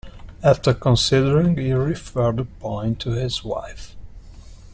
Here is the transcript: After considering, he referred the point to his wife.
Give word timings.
After 0.41 0.73
considering, 0.73 1.55
he 1.57 1.73
referred 1.73 2.37
the 2.37 2.45
point 2.45 2.99
to 3.01 3.11
his 3.11 3.43
wife. 3.43 3.95